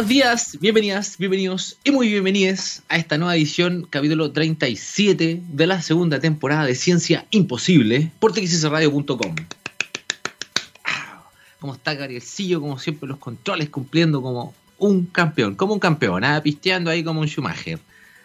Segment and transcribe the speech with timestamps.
[0.00, 5.82] Buenos días, bienvenidas, bienvenidos y muy bienvenidas a esta nueva edición, capítulo 37 de la
[5.82, 9.34] segunda temporada de Ciencia Imposible por txsradio.com.
[11.58, 12.60] ¿Cómo está Gabrielcillo?
[12.60, 16.40] Como siempre, los controles cumpliendo como un campeón, como un campeón, ¿ah?
[16.44, 17.80] pisteando ahí como un Schumacher.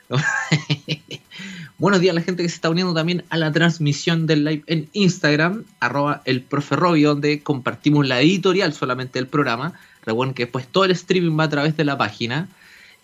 [1.80, 4.64] Buenos días a la gente que se está uniendo también a la transmisión del live
[4.68, 9.74] en Instagram, arroba el profe donde compartimos la editorial solamente del programa
[10.06, 12.48] Recuerden que después todo el streaming va a través de la página.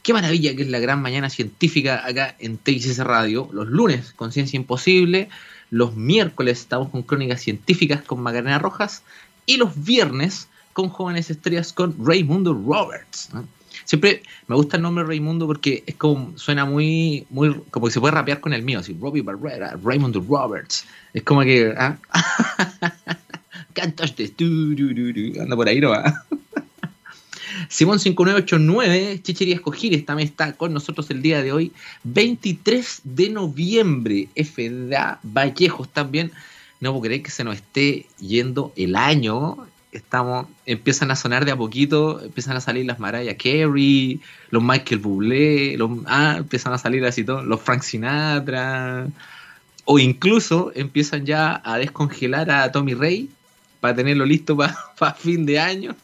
[0.04, 3.50] Qué maravilla que es la gran mañana científica acá en TXS Radio.
[3.52, 5.30] Los lunes con Ciencia Imposible.
[5.72, 9.04] Los miércoles estamos con Crónicas Científicas con Macarena Rojas.
[9.46, 13.30] Y los viernes con Jóvenes Estrellas con Raymundo Roberts.
[13.86, 18.00] Siempre me gusta el nombre Raymundo porque es como suena muy, muy como que se
[18.00, 20.86] puede rapear con el mío, así Robbie Barrera, Raymundo Roberts.
[21.14, 21.98] Es como que ¿ah?
[23.74, 24.34] cantaste,
[25.40, 25.94] anda por ahí no
[27.60, 27.68] va.
[27.70, 31.72] Simón5989, Chicherías Cojires también está con nosotros el día de hoy.
[32.04, 36.32] 23 de noviembre, FDA Vallejos también.
[36.80, 39.58] No puedo creer que se nos esté yendo el año.
[39.92, 45.00] Estamos, empiezan a sonar de a poquito, empiezan a salir las Mariah Carey, los Michael
[45.00, 49.08] Bublé, los, ah, empiezan a salir así todos, los Frank Sinatra,
[49.86, 53.30] o incluso empiezan ya a descongelar a Tommy Rey
[53.80, 55.96] para tenerlo listo para fin de año.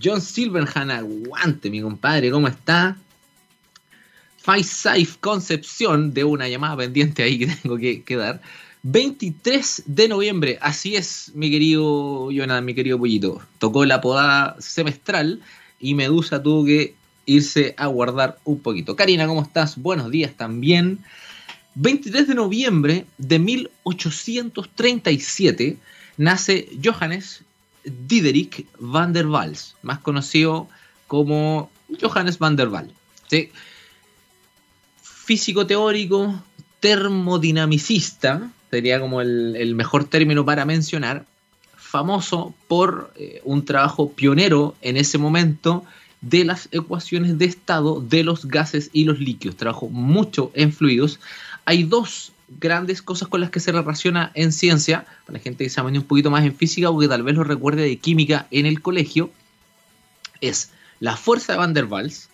[0.00, 2.96] John Silverhan, aguante, mi compadre, ¿cómo está?
[4.38, 8.42] Five Concepción, de una llamada pendiente ahí que tengo que, dar.
[8.82, 13.40] 23 de noviembre, así es, mi querido Jonathan, mi querido pollito.
[13.58, 15.40] Tocó la podada semestral
[15.78, 16.94] y Medusa tuvo que
[17.26, 18.96] irse a guardar un poquito.
[18.96, 19.76] Karina, ¿cómo estás?
[19.76, 20.98] Buenos días también.
[21.76, 25.78] 23 de noviembre de 1837
[26.16, 27.44] nace Johannes
[27.84, 30.68] Diderik van der Waals, más conocido
[31.06, 32.92] como Johannes van der Waals.
[35.02, 36.42] Físico teórico,
[36.80, 41.26] termodinamicista, sería como el, mejor término para mencionar,
[41.76, 45.84] famoso por eh, un trabajo pionero en ese momento
[46.22, 49.56] de las ecuaciones de estado de los gases y los líquidos.
[49.56, 51.20] Trabajó mucho en fluidos.
[51.64, 55.70] Hay dos grandes cosas con las que se relaciona en ciencia, para la gente que
[55.70, 58.46] se ha un poquito más en física o que tal vez lo recuerde de química
[58.50, 59.30] en el colegio,
[60.40, 60.70] es
[61.00, 62.28] la fuerza de Van der Waals,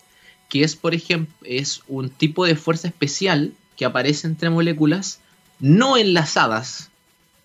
[0.49, 5.19] que es, por ejemplo, es un tipo de fuerza especial que aparece entre moléculas
[5.59, 6.89] no enlazadas,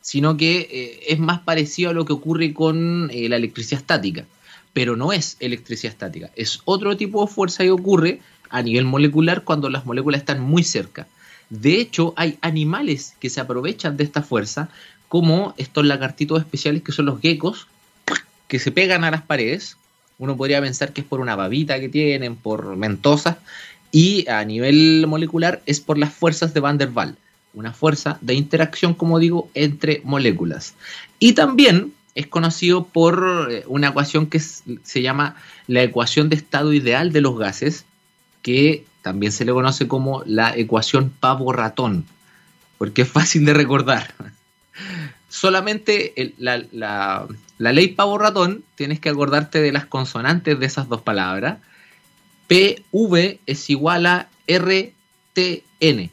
[0.01, 4.27] sino que eh, es más parecido a lo que ocurre con eh, la electricidad estática,
[4.73, 8.21] pero no es electricidad estática, es otro tipo de fuerza que ocurre
[8.51, 11.07] a nivel molecular cuando las moléculas están muy cerca.
[11.50, 14.69] De hecho, hay animales que se aprovechan de esta fuerza,
[15.09, 17.69] como estos lagartitos especiales que son los geckos,
[18.49, 19.77] que se pegan a las paredes.
[20.19, 23.37] Uno podría pensar que es por una babita que tienen, por mentosas,
[23.91, 27.16] y a nivel molecular es por las fuerzas de Van der Waals,
[27.53, 30.75] una fuerza de interacción, como digo, entre moléculas.
[31.21, 36.72] Y también es conocido por eh, una ecuación que se llama la ecuación de estado
[36.72, 37.84] ideal de los gases,
[38.43, 42.06] que también se le conoce como la ecuación pavo-ratón,
[42.78, 44.15] porque es fácil de recordar.
[45.28, 47.26] Solamente la,
[47.59, 51.59] ley pavo-ratón tienes que acordarte de las consonantes de esas dos palabras.
[52.48, 56.10] PV es igual a RTN.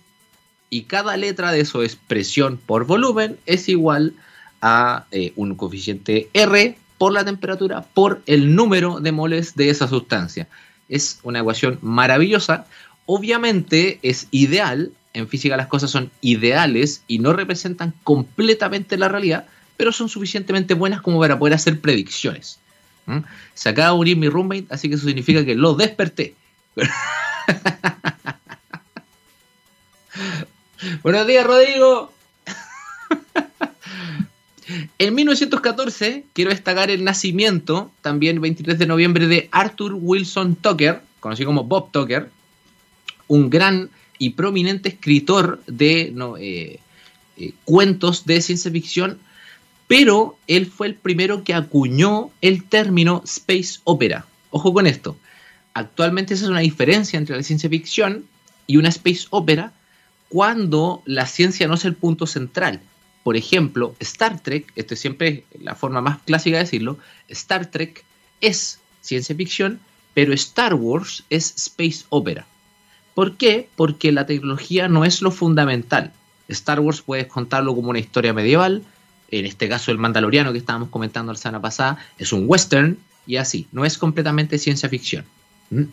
[0.69, 4.15] Y cada letra de su expresión por volumen es igual
[4.61, 9.87] a eh, un coeficiente R por la temperatura por el número de moles de esa
[9.87, 10.49] sustancia
[10.91, 12.67] es una ecuación maravillosa.
[13.07, 19.47] Obviamente es ideal, en física las cosas son ideales y no representan completamente la realidad,
[19.77, 22.59] pero son suficientemente buenas como para poder hacer predicciones.
[23.55, 26.35] Se acaba de unir mi roommate, así que eso significa que lo desperté.
[31.03, 32.13] Buenos días, Rodrigo.
[34.97, 41.47] En 1914 quiero destacar el nacimiento, también 23 de noviembre, de Arthur Wilson Tucker, conocido
[41.47, 42.29] como Bob Tucker,
[43.27, 46.79] un gran y prominente escritor de eh,
[47.37, 49.19] eh, cuentos de ciencia ficción,
[49.87, 54.25] pero él fue el primero que acuñó el término space opera.
[54.51, 55.17] Ojo con esto.
[55.73, 58.25] Actualmente esa es una diferencia entre la ciencia ficción
[58.67, 59.73] y una space opera
[60.29, 62.81] cuando la ciencia no es el punto central
[63.23, 66.97] por ejemplo, Star Trek, esto es siempre la forma más clásica de decirlo,
[67.27, 68.03] Star Trek
[68.41, 69.79] es ciencia ficción,
[70.13, 72.45] pero Star Wars es space opera.
[73.13, 73.69] ¿Por qué?
[73.75, 76.13] Porque la tecnología no es lo fundamental.
[76.47, 78.83] Star Wars puedes contarlo como una historia medieval,
[79.29, 83.37] en este caso el Mandaloriano que estábamos comentando la semana pasada es un western y
[83.37, 83.67] así.
[83.71, 85.25] No es completamente ciencia ficción.
[85.69, 85.83] ¿Mm?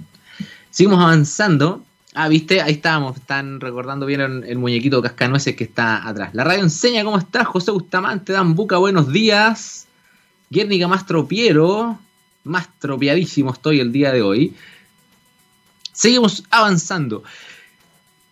[0.70, 1.84] Seguimos avanzando.
[2.20, 6.34] Ah, viste, ahí estábamos, están recordando bien el, muñequito cascanueces que está atrás.
[6.34, 9.86] La radio enseña cómo está José Bustamante, Dan Buca, buenos días.
[10.50, 11.96] Guernica más tropiero,
[12.42, 14.52] más tropiadísimo estoy el día de hoy.
[15.92, 17.22] Seguimos avanzando.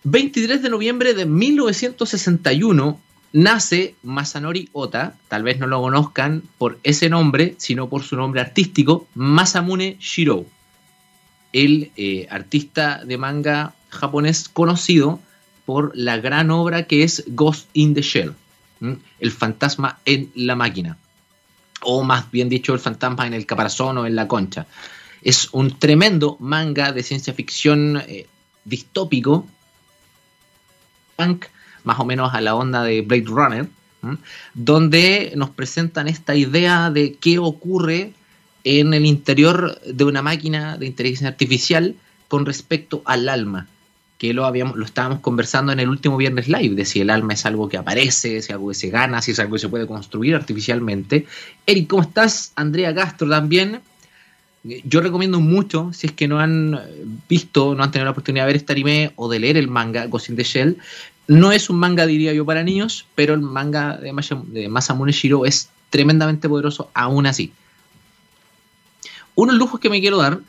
[0.02, 3.00] 23 de noviembre de 1961
[3.32, 8.40] nace Masanori Ota, tal vez no lo conozcan por ese nombre, sino por su nombre
[8.40, 10.44] artístico, Masamune Shiro,
[11.56, 15.20] el eh, artista de manga japonés conocido
[15.64, 18.34] por la gran obra que es Ghost in the Shell,
[19.20, 20.98] el fantasma en la máquina,
[21.80, 24.66] o más bien dicho, el fantasma en el caparazón o en la concha.
[25.22, 28.26] Es un tremendo manga de ciencia ficción eh,
[28.66, 29.46] distópico,
[31.16, 31.46] punk,
[31.84, 33.68] más o menos a la onda de Blade Runner,
[34.52, 38.12] donde nos presentan esta idea de qué ocurre
[38.66, 41.94] en el interior de una máquina de inteligencia artificial
[42.26, 43.68] con respecto al alma,
[44.18, 47.34] que lo habíamos, lo estábamos conversando en el último viernes live, de si el alma
[47.34, 49.68] es algo que aparece, si es algo que se gana, si es algo que se
[49.68, 51.26] puede construir artificialmente.
[51.64, 52.52] Eric, ¿cómo estás?
[52.56, 53.82] Andrea Castro también.
[54.64, 56.80] Yo recomiendo mucho, si es que no han
[57.28, 60.06] visto, no han tenido la oportunidad de ver este anime o de leer el manga
[60.06, 60.76] Ghost in the Shell,
[61.28, 64.12] no es un manga, diría yo, para niños, pero el manga de,
[64.68, 67.52] Masamune Shiro es tremendamente poderoso aún así.
[69.36, 70.40] Unos lujos que me quiero dar,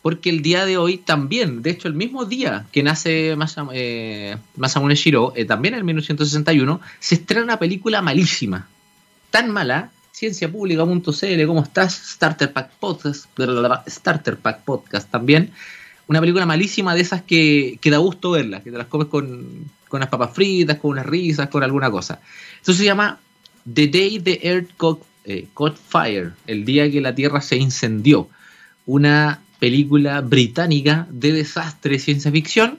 [0.00, 3.36] porque el día de hoy también, de hecho el mismo día que nace
[3.72, 8.68] eh, Masamune Shiro, eh, también en 1961, se estrena una película malísima,
[9.30, 11.94] tan mala, cienciapública.cl, ¿cómo estás?
[11.94, 13.26] Starter Pack Podcast,
[13.88, 15.50] Starter Pack Podcast también,
[16.06, 19.70] una película malísima de esas que, que da gusto verla, que te las comes con,
[19.88, 22.20] con unas papas fritas, con unas risas, con alguna cosa.
[22.56, 23.20] Esto se llama
[23.72, 24.70] The Day the Earth
[25.24, 28.28] eh, Caught, Fire, el día que la Tierra se incendió.
[28.86, 32.78] Una película británica de desastre ciencia ficción,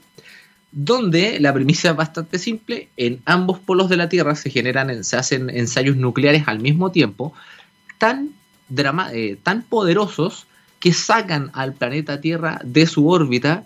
[0.71, 5.15] donde la premisa es bastante simple, en ambos polos de la Tierra se generan, se
[5.15, 7.33] hacen ensayos nucleares al mismo tiempo,
[7.99, 8.31] tan,
[9.13, 10.47] eh, tan poderosos
[10.79, 13.65] que sacan al planeta Tierra de su órbita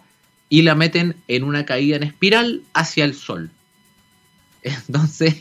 [0.50, 3.50] y la meten en una caída en espiral hacia el sol.
[4.62, 5.36] Entonces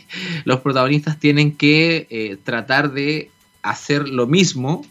[0.45, 3.31] los protagonistas tienen que eh, tratar de
[3.61, 4.85] hacer lo mismo,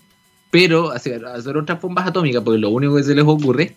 [0.51, 3.77] pero hacer, otras bombas atómicas, porque lo único que se les ocurre,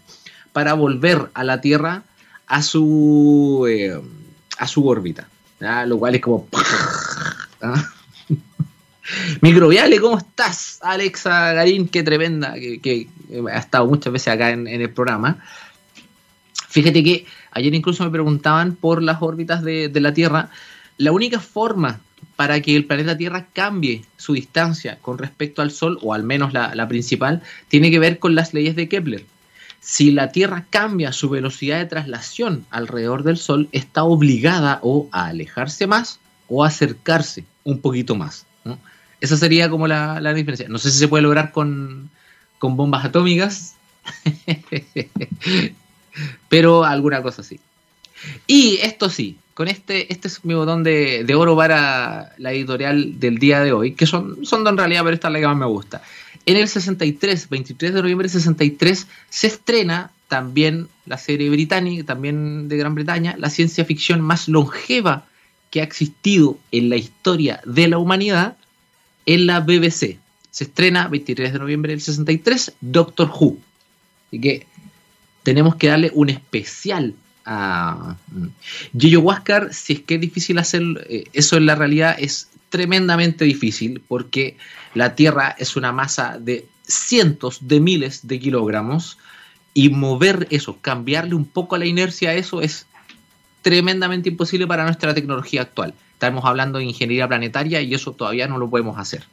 [0.53, 2.03] para volver a la Tierra
[2.47, 3.99] a su, eh,
[4.57, 5.27] a su órbita.
[5.85, 6.47] Lo cual es como...
[7.61, 7.89] ¿ah?
[9.41, 10.79] Microbiale, ¿cómo estás?
[10.81, 13.07] Alexa Garín, qué tremenda, que,
[13.51, 15.43] ha estado muchas veces acá en el programa.
[16.69, 20.49] Fíjate que ayer incluso me preguntaban por las órbitas de, la Tierra.
[20.97, 22.01] La única forma
[22.35, 26.53] para que el planeta Tierra cambie su distancia con respecto al Sol, o al menos
[26.53, 29.25] la, principal, tiene que ver con las leyes de Kepler.
[29.79, 35.27] Si la Tierra cambia su velocidad de traslación alrededor del Sol, está obligada o a
[35.27, 38.45] alejarse más o a acercarse un poquito más.
[39.21, 40.69] Esa sería como la, la, diferencia.
[40.69, 42.09] No sé si se puede lograr con,
[42.57, 43.75] con bombas atómicas,
[46.47, 47.59] pero alguna cosa así.
[48.47, 53.37] Y esto sí, con este, este es mi botón de, oro para la editorial del
[53.37, 55.65] día de hoy, que son, son en realidad, pero esta es la que más me
[55.65, 56.01] gusta.
[56.45, 62.69] En el 63, 23 de noviembre del 63, se estrena también la serie británica, también
[62.69, 65.25] de Gran Bretaña, la ciencia ficción más longeva
[65.71, 68.57] que ha existido en la historia de la humanidad
[69.25, 70.17] en la BBC.
[70.51, 73.57] Se estrena 23 de noviembre del 63, Doctor Who.
[74.27, 74.67] Así que
[75.43, 77.15] tenemos que darle un especial
[77.45, 78.15] a
[78.97, 83.45] Gillo Huáscar, si es que es difícil hacer eh, eso en la realidad, es tremendamente
[83.45, 84.57] difícil porque
[84.93, 89.17] la Tierra es una masa de cientos de miles de kilogramos
[89.73, 92.85] y mover eso, cambiarle un poco la inercia a eso es
[93.61, 95.93] tremendamente imposible para nuestra tecnología actual.
[96.13, 99.25] Estamos hablando de ingeniería planetaria y eso todavía no lo podemos hacer.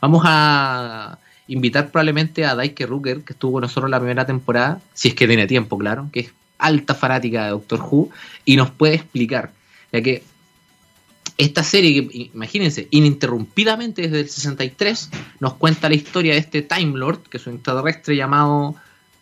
[0.00, 1.18] Vamos a
[1.50, 5.26] invitar probablemente a Daike Rucker, que estuvo con nosotros la primera temporada, si es que
[5.26, 8.10] tiene tiempo, claro, que es alta fanática de Doctor Who,
[8.44, 9.52] y nos puede explicar,
[9.92, 10.22] ya que
[11.38, 17.22] esta serie, imagínense, ininterrumpidamente desde el 63, nos cuenta la historia de este Time Lord,
[17.28, 18.76] que es un extraterrestre llamado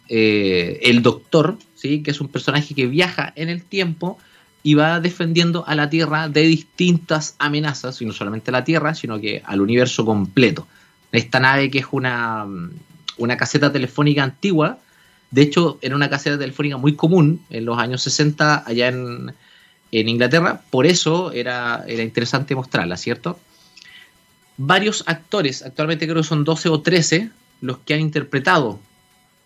[0.08, 2.02] eh, el Doctor, ¿sí?
[2.02, 4.18] que es un personaje que viaja en el tiempo
[4.62, 8.94] y va defendiendo a la Tierra de distintas amenazas, y no solamente a la Tierra,
[8.94, 10.66] sino que al universo completo
[11.12, 12.46] esta nave que es una,
[13.16, 14.78] una caseta telefónica antigua.
[15.30, 19.34] De hecho, era una caseta telefónica muy común en los años 60 allá en,
[19.90, 20.60] Inglaterra.
[20.70, 23.38] Por eso era, era interesante mostrarla, ¿cierto?
[24.58, 27.30] Varios actores, actualmente creo que son 12 o 13,
[27.62, 28.80] los que han interpretado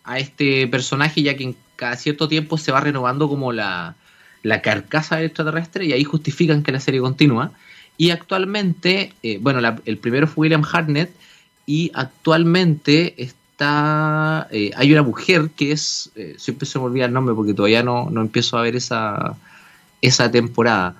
[0.05, 3.95] a este personaje, ya que en cada cierto tiempo se va renovando como la,
[4.43, 7.53] la carcasa del extraterrestre y ahí justifican que la serie continúa.
[7.97, 11.13] Y actualmente, eh, bueno, el primero fue William Hartnett
[11.67, 17.13] y actualmente está, eh, hay una mujer que es, eh, siempre se me olvida el
[17.13, 19.37] nombre porque todavía no, no empiezo a ver esa,
[20.01, 20.97] esa temporada.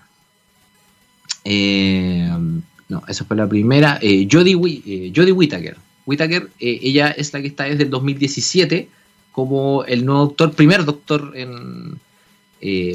[1.45, 3.99] no, esa fue la primera.
[4.31, 5.77] Jodie, Jodie Whittaker.
[6.05, 8.89] Whittaker, ella es la que está desde el 2017
[9.31, 11.99] como el nuevo doctor, primer doctor en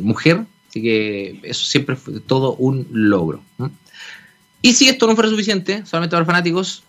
[0.04, 3.42] mujer, así que eso siempre fue todo un logro.
[4.62, 6.84] Y si esto no fuera suficiente, solamente para fanáticos,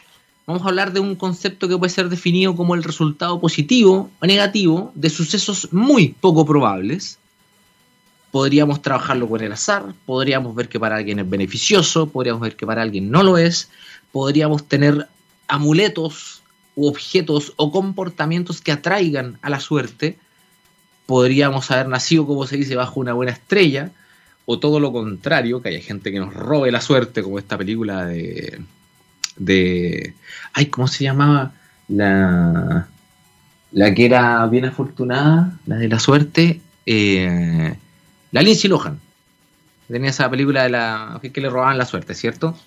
[0.47, 4.27] vamos a hablar de un concepto que puede ser definido como el resultado positivo o
[4.27, 7.21] negativo de sucesos muy poco probables
[8.35, 12.67] podríamos trabajarlo con el azar, podríamos ver que para alguien es beneficioso, podríamos ver que
[12.67, 13.71] para alguien no lo es,
[14.11, 15.07] podríamos tener
[15.47, 16.43] amuletos
[16.75, 20.19] u objetos o comportamientos que atraigan a la suerte,
[21.07, 23.93] podríamos haber nacido, como se dice, bajo una buena estrella,
[24.47, 28.05] o todo lo contrario, que haya gente que nos robe la suerte, como esta película
[28.05, 28.61] de...
[29.37, 30.13] de
[30.55, 31.53] ay, ¿cómo se llamaba?
[31.87, 32.89] La,
[33.71, 36.61] la que era bien afortunada, la de la suerte.
[36.85, 37.77] Eh,
[38.35, 39.01] la Lindsay Lohan.
[39.87, 42.59] Tenía esa película de la que le robaban la suerte, ¿cierto?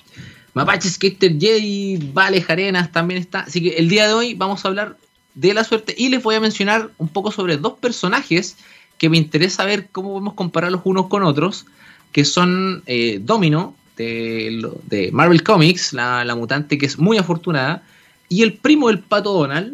[0.53, 3.41] Mapache Skater Jedi, Vale Arenas también está.
[3.41, 4.97] Así que el día de hoy vamos a hablar
[5.35, 8.55] de la suerte y les voy a mencionar un poco sobre dos personajes
[8.97, 11.65] que me interesa ver cómo podemos compararlos unos con otros,
[12.13, 17.83] que son eh, Domino de, Marvel Comics, la, la, mutante que es muy afortunada,
[18.29, 19.73] y el primo del pato Donald,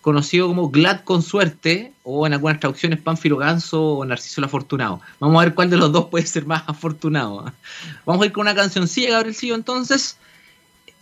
[0.00, 5.00] conocido como Glad con suerte, o en algunas traducciones Pánfilo Ganso o Narciso el Afortunado.
[5.18, 7.52] Vamos a ver cuál de los dos puede ser más afortunado.
[8.06, 10.16] Vamos a ir con una cancioncilla, Gabrielcillo, entonces.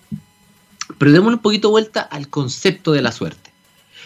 [0.97, 3.51] Pero démosle un poquito vuelta al concepto de la suerte.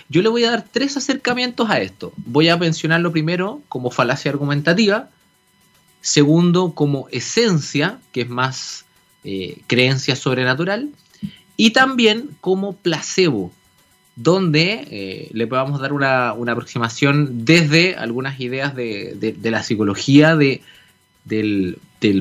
[0.09, 2.11] Yo le voy a dar tres acercamientos a esto.
[2.17, 5.09] Voy a mencionarlo primero como falacia argumentativa,
[6.01, 8.85] segundo como esencia, que es más
[9.23, 10.89] eh, creencia sobrenatural,
[11.57, 13.51] y también como placebo,
[14.21, 20.61] donde eh, le podamos dar una, aproximación desde algunas ideas de, la psicología de,
[21.23, 21.79] del,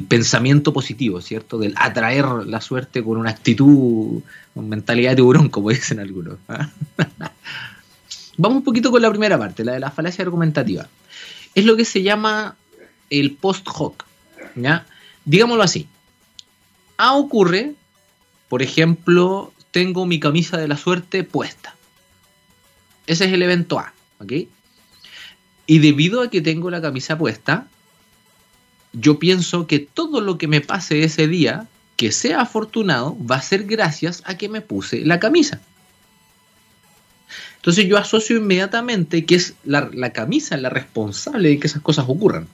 [0.09, 1.59] pensamiento positivo, ¿cierto?
[1.59, 4.23] Del atraer la suerte con una actitud,
[4.55, 6.37] con mentalidad de tiburón, como dicen algunos.
[6.49, 6.71] ¿ah?
[8.37, 10.89] Vamos un poquito con la primera parte, la de la falacia argumentativa.
[11.57, 12.55] Es lo que se llama
[13.11, 14.05] el post hoc.
[14.55, 14.87] ¿ya?
[15.25, 15.89] Digámoslo así.
[16.97, 17.75] A ocurre,
[18.49, 21.75] por ejemplo, tengo mi camisa de la suerte puesta.
[23.09, 23.93] Ese es el evento A.
[24.21, 24.33] ¿ok?
[25.67, 27.67] Y debido a que tengo la camisa puesta,
[28.93, 33.43] yo pienso que todo lo que me pase ese día, que sea afortunado, va a
[33.43, 35.61] ser gracias a que me puse la camisa.
[37.57, 42.07] Entonces yo asocio inmediatamente que es la, la camisa la responsable de que esas cosas
[42.09, 42.47] ocurran.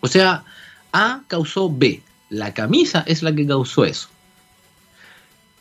[0.00, 0.44] O sea,
[0.92, 2.02] A causó B.
[2.30, 4.08] La camisa es la que causó eso.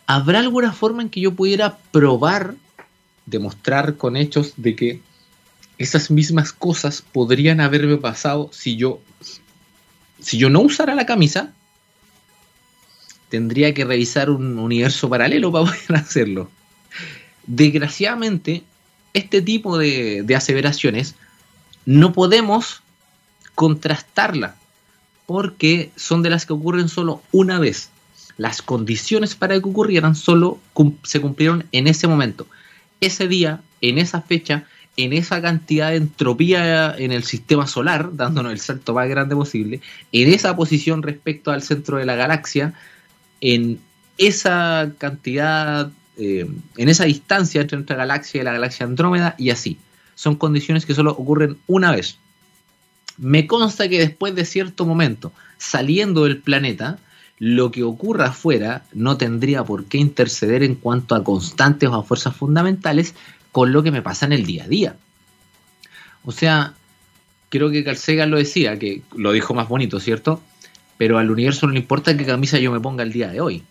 [0.08, 2.56] ¿Habrá alguna forma en que yo pudiera probar,
[3.30, 5.02] demostrar con hechos de que
[5.78, 9.00] esas mismas cosas podrían haberme pasado si yo,
[10.20, 11.54] si yo no usara la camisa?
[13.30, 16.50] Tendría que revisar un universo paralelo para poder hacerlo.
[17.48, 18.64] Desgraciadamente,
[19.14, 21.16] este tipo de, de aseveraciones
[21.86, 22.82] no podemos
[23.56, 24.56] contrastarla,
[25.26, 27.90] porque son de las que ocurren solo una vez.
[28.38, 30.60] Las condiciones para que ocurrieran solo
[31.04, 32.48] se cumplieron en ese momento.
[33.02, 34.66] Ese día, en esa fecha,
[34.98, 39.82] en esa cantidad de entropía en el sistema solar, dándonos el salto más grande posible,
[40.12, 42.74] en esa posición respecto al centro de la galaxia,
[43.40, 43.80] en
[44.18, 49.78] esa cantidad, eh, en esa distancia entre nuestra galaxia y la galaxia Andrómeda, y así.
[50.16, 52.18] Son condiciones que solo ocurren una vez.
[53.18, 57.00] Me consta que después de cierto momento, saliendo del planeta,
[57.40, 62.04] lo que ocurra afuera no tendría por qué interceder en cuanto a constantes o a
[62.04, 63.16] fuerzas fundamentales
[63.52, 64.96] con lo que me pasa en el día a día.
[66.24, 66.74] O sea,
[67.50, 70.42] creo que Carl lo decía, que lo dijo más bonito, ¿cierto?
[70.98, 73.64] Pero al universo no le importa qué camisa yo me ponga el día de hoy.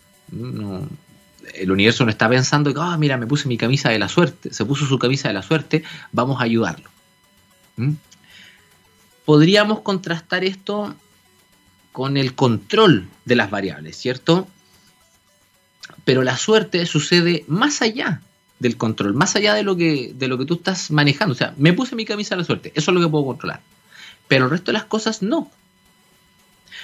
[1.54, 4.52] el universo no está pensando que, ah, mira, me puse mi camisa de la suerte,
[4.52, 6.88] se puso su camisa de la suerte, vamos a ayudarlo.
[7.76, 7.92] ¿Mm?
[9.28, 10.94] podríamos contrastar esto
[11.98, 14.46] con el control de las variables, ¿cierto?
[16.04, 18.22] Pero la suerte sucede más allá
[18.60, 21.32] del control, más allá de lo que, de lo que tú estás manejando.
[21.32, 23.62] O sea, me puse mi camisa a la suerte, eso es lo que puedo controlar.
[24.28, 25.50] Pero el resto de las cosas no.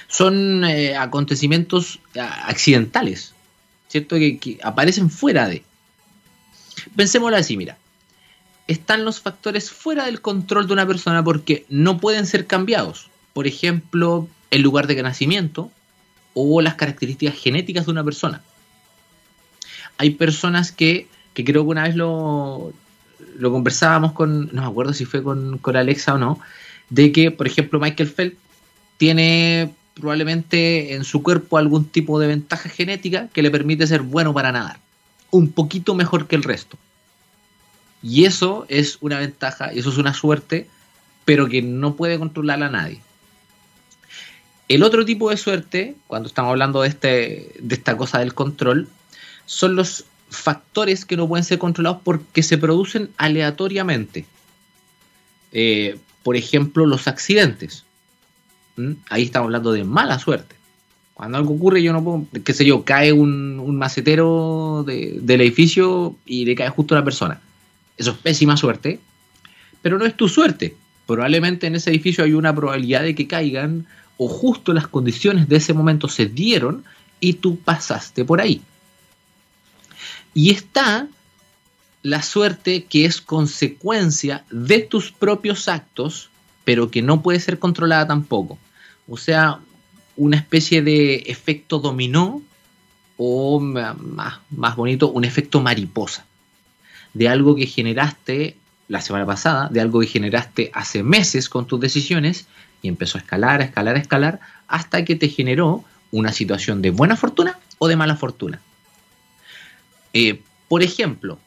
[0.09, 3.33] Son eh, acontecimientos accidentales,
[3.87, 4.17] ¿cierto?
[4.17, 5.63] que aparecen fuera de.
[6.93, 7.77] Pensémoslo así, mira
[8.67, 13.11] están los factores fuera del control de una persona porque no pueden ser cambiados.
[13.31, 15.71] Por ejemplo, el lugar de nacimiento
[16.33, 18.41] o las características genéticas de una persona.
[19.97, 22.73] Hay personas que, que creo que una vez lo,
[23.37, 26.39] lo conversábamos con, no me acuerdo si fue con, con Alexa o no,
[26.89, 28.37] de que, por ejemplo, Michael Phelps
[28.97, 34.33] tiene probablemente en su cuerpo algún tipo de ventaja genética que le permite ser bueno
[34.33, 34.79] para nadar.
[35.31, 36.77] Un poquito mejor que el resto.
[38.03, 40.67] Y eso es una ventaja, eso es una suerte,
[41.23, 43.01] pero que no puede controlarla nadie.
[44.67, 48.87] El otro tipo de suerte, cuando estamos hablando de, este, de esta cosa del control,
[49.45, 54.25] son los factores que no pueden ser controlados porque se producen aleatoriamente.
[55.51, 57.85] Eh, por ejemplo, los accidentes.
[58.75, 58.93] ¿Mm?
[59.09, 60.55] Ahí estamos hablando de mala suerte.
[61.13, 66.43] Cuando algo ocurre, yo no puedo, qué sé yo, cae un, macetero del edificio y
[66.43, 67.39] le cae justo a una persona.
[67.97, 68.99] Eso es pésima suerte,
[69.81, 70.75] pero no es tu suerte.
[71.05, 73.85] Probablemente en ese edificio hay una probabilidad de que caigan
[74.17, 76.83] o justo las condiciones de ese momento se dieron
[77.19, 78.61] y tú pasaste por ahí.
[80.33, 81.07] Y está
[82.03, 86.29] la suerte que es consecuencia de tus propios actos,
[86.63, 88.59] pero que no puede ser controlada tampoco.
[89.07, 89.59] O sea,
[90.15, 92.41] una especie de efecto dominó
[93.17, 96.25] o más, más bonito, un efecto mariposa
[97.13, 101.79] de algo que generaste la semana pasada, de algo que generaste hace meses con tus
[101.79, 102.45] decisiones,
[102.85, 106.91] y empezó a escalar, a escalar, a escalar, hasta que te generó una situación de
[106.91, 108.61] buena fortuna o de mala fortuna.
[110.13, 111.39] Eh, por ejemplo,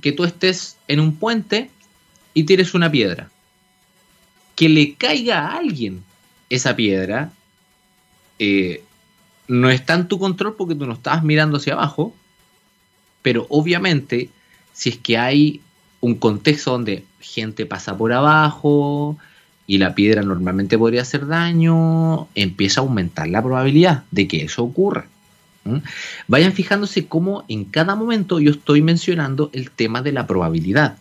[0.00, 1.70] que tú estés en un puente
[2.34, 3.30] y tienes una piedra.
[4.54, 6.04] Que le caiga a alguien
[6.48, 7.32] esa piedra
[8.38, 8.84] eh,
[9.48, 12.14] no está en tu control porque tú no estabas mirando hacia abajo,
[13.22, 14.30] pero obviamente
[14.72, 15.60] si es que hay
[16.00, 19.18] un contexto donde gente pasa por abajo
[19.66, 24.62] y la piedra normalmente podría hacer daño, empieza a aumentar la probabilidad de que eso
[24.62, 25.06] ocurra.
[26.28, 30.98] Vayan fijándose cómo en cada momento yo estoy mencionando el tema de la probabilidad.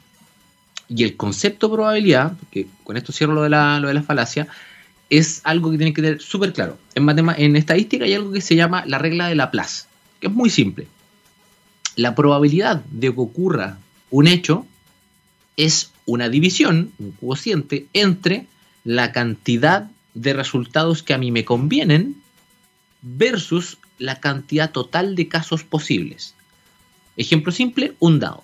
[0.87, 4.03] Y el concepto de probabilidad, que con esto cierro lo de la, lo de la
[4.03, 4.47] falacia,
[5.09, 6.77] es algo que tiene que tener súper claro.
[6.95, 9.85] En, en estadística hay algo que se llama la regla de Laplace,
[10.19, 10.87] que es muy simple.
[11.95, 13.77] La probabilidad de que ocurra
[14.09, 14.65] un hecho
[15.57, 18.47] es una división, un cociente, entre
[18.85, 22.15] la cantidad de resultados que a mí me convienen
[23.01, 26.33] versus la cantidad total de casos posibles.
[27.17, 28.43] Ejemplo simple, un dado.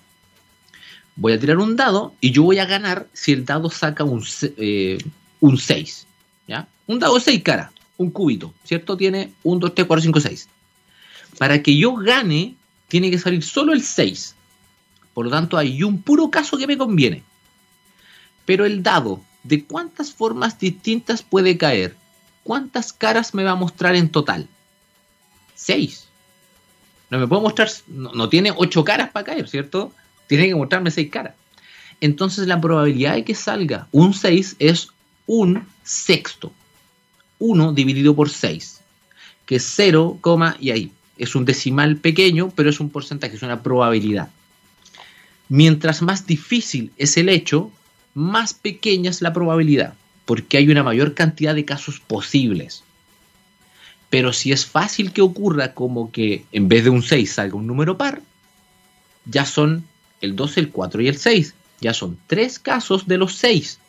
[1.15, 4.25] Voy a tirar un dado y yo voy a ganar si el dado saca un,
[4.57, 4.97] eh,
[5.39, 6.07] un 6.
[6.47, 6.67] ¿ya?
[6.87, 8.97] Un dado de 6 caras, un cúbito, ¿cierto?
[8.97, 10.49] Tiene 1, 2, 3, 4, 5, 6.
[11.37, 12.55] Para que yo gane,
[12.87, 14.35] tiene que salir solo el 6.
[15.13, 17.23] Por lo tanto, hay un puro caso que me conviene.
[18.45, 21.95] Pero el dado, ¿de cuántas formas distintas puede caer?
[22.43, 24.47] ¿Cuántas caras me va a mostrar en total?
[25.55, 26.07] 6.
[27.09, 29.93] No me puede mostrar, no, tiene 8 caras para caer, ¿cierto?
[30.27, 31.35] Tiene que mostrarme 6 caras.
[31.99, 34.87] Entonces la probabilidad de que salga un 6 es
[35.27, 36.51] un sexto.
[37.39, 38.81] 1 dividido por 6,
[39.45, 40.19] que es 0,
[40.59, 40.91] y ahí.
[41.17, 44.29] Es un decimal pequeño, pero es un porcentaje, es una probabilidad.
[45.49, 47.71] Mientras más difícil es el hecho,
[48.13, 49.93] más pequeña es la probabilidad,
[50.25, 52.83] porque hay una mayor cantidad de casos posibles.
[54.09, 57.67] Pero si es fácil que ocurra como que en vez de un 6 salga un
[57.67, 58.21] número par,
[59.25, 59.85] ya son
[60.19, 61.55] el 2, el 4 y el 6.
[61.79, 63.79] Ya son tres casos de los 6.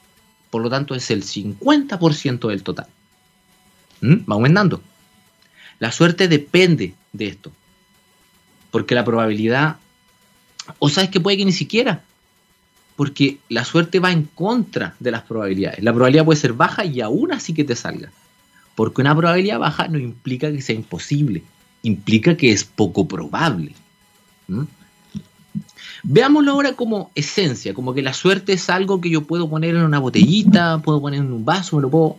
[0.50, 2.86] Por lo tanto, es el 50% del total.
[4.00, 4.30] ¿Mm?
[4.30, 4.82] Va aumentando.
[5.78, 7.52] La suerte depende de esto.
[8.70, 9.76] Porque la probabilidad,
[10.78, 12.04] o sabes que puede que ni siquiera,
[12.96, 15.82] porque la suerte va en contra de las probabilidades.
[15.82, 18.10] La probabilidad puede ser baja y aún así que te salga.
[18.74, 21.42] Porque una probabilidad baja no implica que sea imposible,
[21.82, 23.74] implica que es poco probable.
[26.02, 29.82] Veámoslo ahora como esencia, como que la suerte es algo que yo puedo poner en
[29.82, 32.16] una botellita, puedo poner en un vaso, me lo puedo,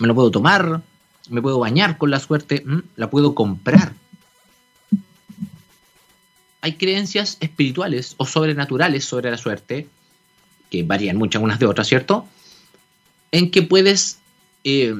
[0.00, 0.82] me lo puedo tomar,
[1.30, 2.64] me puedo bañar con la suerte,
[2.96, 3.94] la puedo comprar.
[6.62, 9.88] Hay creencias espirituales o sobrenaturales sobre la suerte,
[10.70, 12.26] que varían muchas unas de otras, ¿cierto?
[13.32, 14.18] en que puedes
[14.62, 14.94] eh,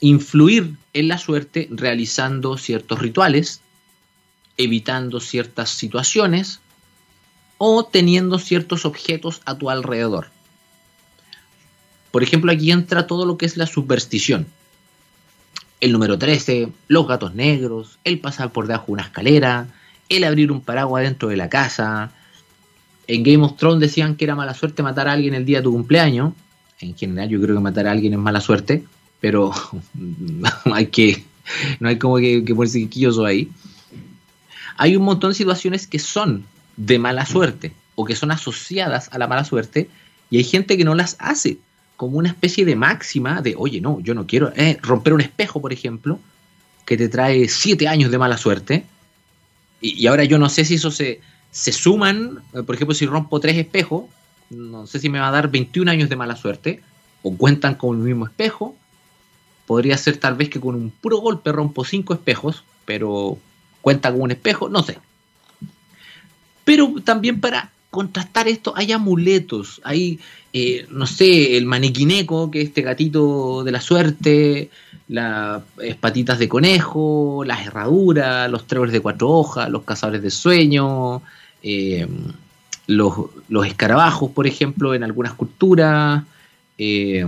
[0.00, 3.62] influir en la suerte realizando ciertos rituales,
[4.58, 6.60] evitando ciertas situaciones
[7.56, 10.28] o teniendo ciertos objetos a tu alrededor.
[12.10, 14.46] Por ejemplo, aquí entra todo lo que es la superstición.
[15.80, 19.68] El número 13, los gatos negros, el pasar por debajo de una escalera,
[20.16, 22.12] el abrir un paraguas dentro de la casa.
[23.06, 25.64] En Game of Thrones decían que era mala suerte matar a alguien el día de
[25.64, 26.32] tu cumpleaños
[26.82, 28.84] en general yo creo que matar a alguien es mala suerte,
[29.20, 29.52] pero
[30.64, 31.24] hay que,
[31.80, 33.50] no hay como que, que ponerse quilloso ahí.
[34.76, 36.44] Hay un montón de situaciones que son
[36.76, 39.88] de mala suerte o que son asociadas a la mala suerte
[40.30, 41.58] y hay gente que no las hace
[41.96, 45.60] como una especie de máxima de, oye, no, yo no quiero eh, romper un espejo,
[45.60, 46.18] por ejemplo,
[46.84, 48.84] que te trae siete años de mala suerte.
[49.82, 53.40] Y, ahora yo no sé si eso se, se suman, eh, por ejemplo, si rompo
[53.40, 54.04] tres espejos,
[54.48, 56.80] no sé si me va a dar 21 años de mala suerte,
[57.22, 58.76] o cuentan con el mismo espejo.
[59.66, 63.38] Podría ser tal vez que con un puro golpe rompo cinco espejos, pero
[63.80, 64.98] cuenta con un espejo, no sé.
[66.64, 70.18] Pero también para contrastar esto hay amuletos, hay,
[70.52, 74.70] eh, no sé, el maniquineco, que es este gatito de la suerte,
[75.12, 75.62] las
[76.00, 81.20] patitas de conejo, las herraduras, los tréboles de cuatro hojas, los cazadores de sueños,
[81.62, 82.06] eh,
[82.86, 86.24] los, escarabajos, por ejemplo, en algunas culturas,
[86.78, 87.26] eh,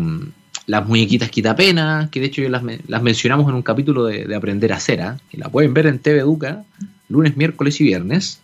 [0.66, 2.62] las muñequitas quitapenas, que de hecho yo las,
[3.02, 5.18] mencionamos en un capítulo de, Aprender a Hacer, ¿ah?
[5.30, 6.64] que la pueden ver en TV Educa,
[7.08, 8.40] lunes, miércoles y viernes,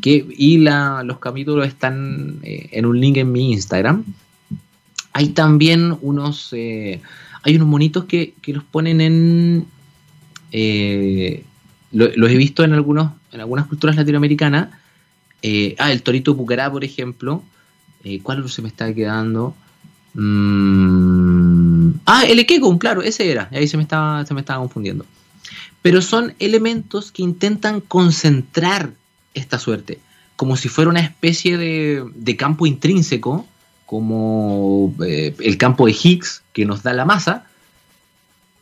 [0.00, 4.04] que, y los capítulos están eh, en un link en mi Instagram.
[5.12, 7.00] Hay también unos, eh,
[7.46, 9.66] hay unos monitos que, los ponen en...
[11.92, 14.68] los he visto en, algunos, en algunas culturas latinoamericanas,
[15.42, 17.42] eh, ah, el torito Pucará, por ejemplo.
[18.02, 19.54] Eh, ¿Cuál se me está quedando?
[20.14, 23.48] Mm, ah, el Ekekun, claro, ese era.
[23.52, 25.06] Ahí se me estaba, se me estaba confundiendo.
[25.82, 28.92] Pero son elementos que intentan concentrar
[29.34, 30.00] esta suerte,
[30.34, 33.46] como si fuera una especie de, campo intrínseco,
[33.86, 37.46] como eh, el campo de Higgs que nos da la masa,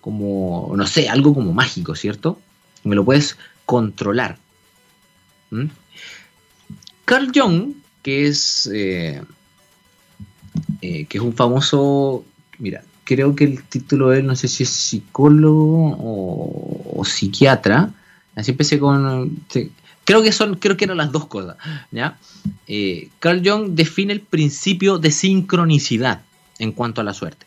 [0.00, 2.38] como, no sé, algo como mágico, ¿cierto?
[2.84, 4.36] Me lo puedes controlar.
[5.50, 5.64] ¿Mm?
[7.06, 9.22] Carl Jung, que es, eh,
[10.82, 12.24] eh, que es un famoso,
[12.58, 17.90] mira, creo que el título de él, no sé si es psicólogo o, psiquiatra,
[18.34, 19.44] así empecé con...
[20.04, 21.56] creo que son, creo que eran las dos cosas.
[22.66, 26.22] Eh, Carl Jung define el principio de sincronicidad
[26.58, 27.46] en cuanto a la suerte.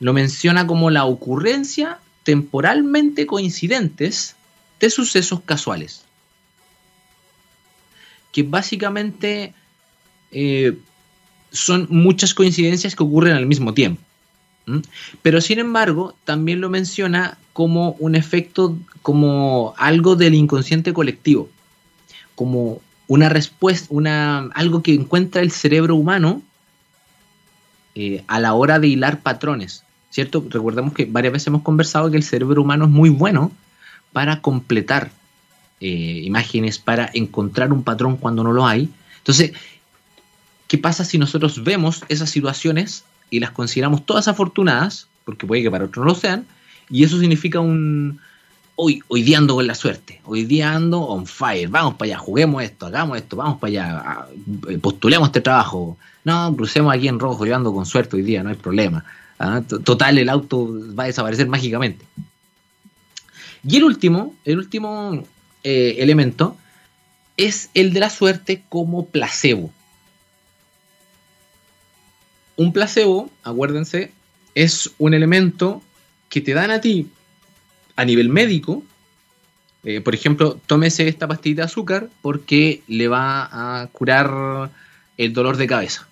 [0.00, 4.36] Lo menciona como la ocurrencia temporalmente coincidentes
[4.80, 6.04] de sucesos casuales.
[8.32, 9.54] Que básicamente
[10.30, 10.76] eh,
[11.50, 14.02] son muchas coincidencias que ocurren al mismo tiempo.
[15.22, 21.48] Pero sin embargo, también lo menciona como un efecto, como algo del inconsciente colectivo,
[22.42, 26.42] como una respuesta, una, algo que encuentra el cerebro humano
[27.94, 30.44] eh, a la hora de hilar patrones, ¿cierto?
[30.48, 33.52] Recordemos que varias veces hemos conversado que el cerebro humano es muy bueno
[34.12, 35.12] para completar
[35.80, 38.90] eh, imágenes, para encontrar un patrón cuando no lo hay.
[39.18, 39.52] Entonces,
[40.66, 45.70] ¿qué pasa si nosotros vemos esas situaciones y las consideramos todas afortunadas, porque puede que
[45.70, 46.44] para otros no lo sean,
[46.90, 48.18] y eso significa un...
[48.84, 52.62] Hoy, día ando con la suerte, hoy día ando on fire, vamos para allá, juguemos
[52.62, 54.26] esto, hagamos esto, vamos para allá,
[54.68, 58.42] eh, postulemos este trabajo, no, crucemos aquí en rojo, yo ando con suerte hoy día,
[58.42, 59.04] no hay problema.
[59.38, 59.62] ¿ah?
[59.84, 60.68] Total, el auto
[60.98, 62.04] va a desaparecer mágicamente.
[63.64, 65.22] Y el último, el último
[65.62, 66.56] eh, elemento
[67.36, 69.70] es el de la suerte como placebo
[72.56, 74.12] un placebo, acuérdense,
[74.54, 75.82] es un elemento
[76.28, 77.08] que te dan a ti
[77.96, 78.82] a nivel médico.
[79.84, 84.70] Eh, por ejemplo, tómese esta pastilla de azúcar porque le va a curar
[85.16, 86.06] el dolor de cabeza.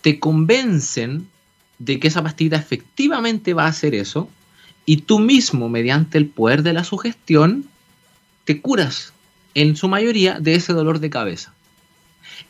[0.00, 1.28] Te convencen
[1.78, 4.28] de que esa pastilla efectivamente va a hacer eso
[4.86, 7.66] y tú mismo, mediante el poder de la sugestión,
[8.44, 9.12] te curas
[9.54, 11.54] en su mayoría de ese dolor de cabeza.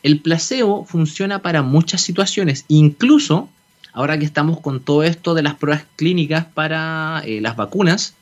[0.03, 3.49] El placebo funciona para muchas situaciones, incluso
[3.95, 8.13] ahora que estamos con todo esto de las pruebas clínicas para eh, las vacunas,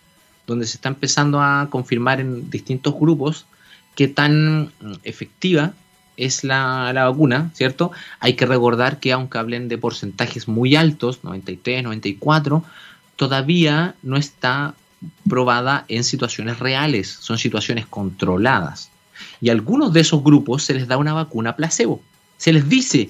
[0.45, 3.47] donde se está empezando a confirmar en distintos grupos
[3.95, 4.69] qué tan mm,
[5.03, 5.73] efectiva
[6.15, 7.91] es la, la, vacuna, ¿cierto?
[8.19, 12.63] Hay que recordar que aunque hablen de porcentajes muy altos, 93, 94,
[13.15, 14.75] todavía no está
[15.27, 18.91] probada en situaciones reales, son situaciones controladas.
[19.41, 21.99] Y a algunos de esos grupos se les da una vacuna placebo.
[22.38, 23.09] Se les dice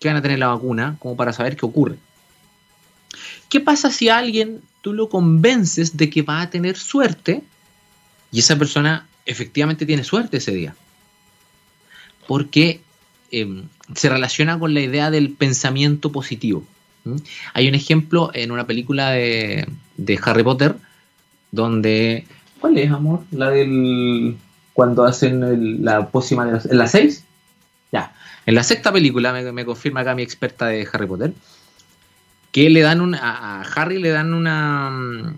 [0.00, 1.96] que van a tener la vacuna como para saber qué ocurre.
[3.48, 7.42] ¿Qué pasa si alguien tú lo convences de que va a tener suerte
[8.32, 10.74] y esa persona efectivamente tiene suerte ese día?
[12.26, 12.80] Porque
[13.30, 16.64] em, se relaciona con la idea del pensamiento positivo.
[17.54, 20.76] Hay un ejemplo en una película de, de Harry Potter
[21.50, 22.24] donde...
[22.60, 23.24] ¿Cuál es, amor?
[23.32, 24.36] La del
[24.72, 27.24] cuando hacen la pócima de ¿En la 6?
[28.46, 31.32] En la sexta película, me, confirma acá mi experta de Harry Potter,
[32.52, 35.34] que le dan a, Harry le dan una,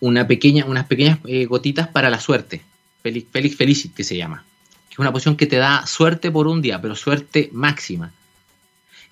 [0.00, 2.62] una pequeña, unas pequeñas eh, gotitas para la suerte.
[3.02, 4.44] Felix, Felix Felicit, que se llama.
[4.88, 8.12] Que es una poción que te da suerte por un día, pero suerte máxima.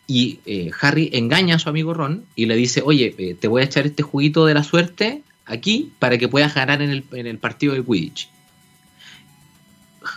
[0.07, 3.63] Y eh, Harry engaña a su amigo Ron y le dice, oye, eh, te voy
[3.63, 7.27] a echar este juguito de la suerte aquí para que puedas ganar en el, en
[7.27, 8.31] el partido de Quidditch.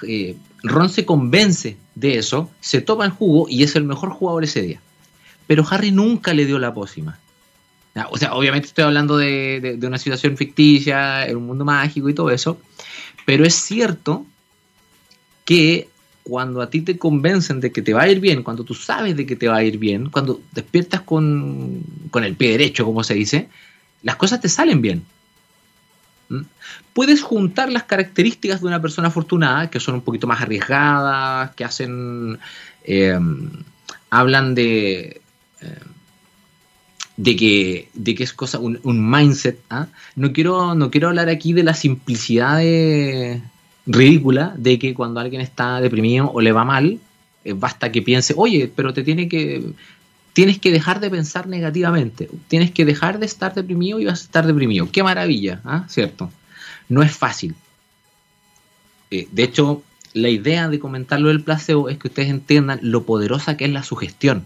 [0.07, 4.43] Eh, Ron se convence de eso, se toma el jugo y es el mejor jugador
[4.43, 4.81] ese día.
[5.47, 7.19] Pero Harry nunca le dio la pócima.
[8.09, 12.31] O sea, obviamente estoy hablando de, una situación ficticia, en un mundo mágico y todo
[12.31, 12.57] eso,
[13.25, 14.25] pero es cierto
[15.43, 15.89] que
[16.23, 19.17] cuando a ti te convencen de que te va a ir bien, cuando tú sabes
[19.17, 23.03] de que te va a ir bien, cuando despiertas con, con el pie derecho, como
[23.03, 23.49] se dice,
[24.03, 25.03] las cosas te salen bien.
[26.93, 31.63] Puedes juntar las características de una persona afortunada, que son un poquito más arriesgadas, que
[31.63, 32.39] hacen.
[32.83, 33.49] Em,
[34.09, 35.21] hablan de.
[35.61, 35.91] Em,
[37.17, 39.59] de que, de que es cosa, un, mindset.
[39.69, 39.87] ¿ah?
[40.15, 42.61] No, quiero, no quiero hablar aquí de la simplicidad
[43.85, 46.99] ridícula de que cuando alguien está deprimido o le va mal,
[47.43, 49.63] eh, basta que piense, oye, pero te tiene que
[50.33, 54.23] tienes que dejar de pensar negativamente, tienes que dejar de estar deprimido y vas a
[54.23, 54.89] estar deprimido.
[54.91, 55.85] Qué maravilla, ¿ah?
[55.89, 56.31] ¿cierto?
[56.89, 57.55] No es fácil.
[59.11, 63.57] Eh, de hecho, la idea de comentarlo del placebo es que ustedes entiendan lo poderosa
[63.57, 64.45] que es la sugestión.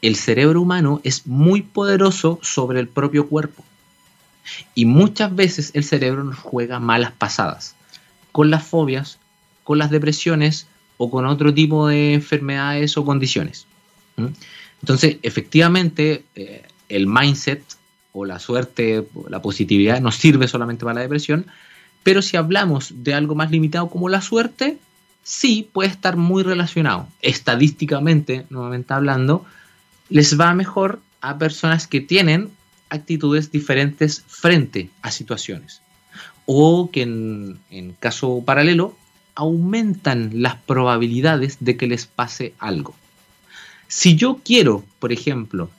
[0.00, 3.64] el cerebro humano es muy poderoso sobre el propio cuerpo.
[4.74, 7.74] Y muchas veces el cerebro nos juega malas pasadas,
[8.30, 9.18] con las fobias,
[9.64, 13.66] con las depresiones o con otro tipo de enfermedades o condiciones.
[14.82, 17.62] Entonces, efectivamente, eh, el mindset
[18.12, 21.46] o la suerte, la positividad, no sirve solamente para la depresión,
[22.02, 24.78] pero si hablamos de algo más limitado como la suerte,
[25.22, 27.08] sí puede estar muy relacionado.
[27.20, 29.44] Estadísticamente, nuevamente hablando,
[30.08, 32.50] les va mejor a personas que tienen
[32.88, 35.82] actitudes diferentes frente a situaciones.
[36.46, 38.96] O que en, caso paralelo
[39.34, 42.94] aumentan las probabilidades de que les pase algo.
[43.88, 45.70] Si yo quiero, por ejemplo,